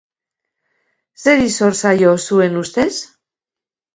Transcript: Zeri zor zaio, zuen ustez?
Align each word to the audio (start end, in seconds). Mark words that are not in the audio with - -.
Zeri 1.25 1.51
zor 1.57 1.77
zaio, 1.85 2.15
zuen 2.31 2.57
ustez? 2.65 2.91